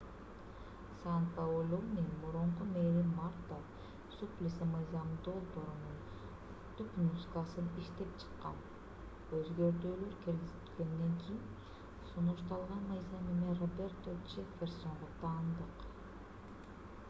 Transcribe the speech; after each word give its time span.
сан-паулунун 1.01 2.05
мурунку 2.21 2.63
мэри 2.73 3.03
марта 3.17 3.57
суплиси 4.15 4.67
мыйзам 4.69 5.11
долбоорунун 5.27 5.99
түпнускасын 6.79 7.69
иштеп 7.83 8.17
чыккан 8.23 8.57
өзгөртүүлөр 9.41 10.17
киргизилгенден 10.25 11.15
кийин 11.27 12.03
сунушталган 12.15 12.83
мыйзам 12.95 13.31
эми 13.35 13.55
роберто 13.63 14.17
джефферсонго 14.33 15.15
таандык 15.25 15.89